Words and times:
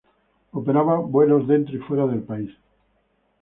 Operaba 0.51 0.97
vuelos 0.97 1.47
dentro 1.47 1.75
y 1.75 1.79
fuera 1.81 2.07
del 2.07 2.23
país. 2.23 2.49